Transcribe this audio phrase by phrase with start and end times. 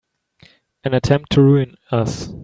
[0.83, 2.33] An attempt to ruin us!